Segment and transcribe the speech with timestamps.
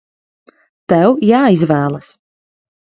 [0.95, 2.13] Tev jāizvēlas!